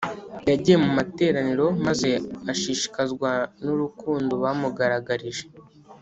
[0.49, 2.09] Yagiye mu materaniro maze
[2.51, 3.29] ashishikazwa
[3.63, 5.45] n urukundo bamugaragarije